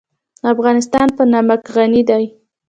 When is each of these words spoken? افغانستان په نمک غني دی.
افغانستان 0.53 1.07
په 1.17 1.23
نمک 1.31 1.61
غني 1.75 2.01
دی. 2.09 2.25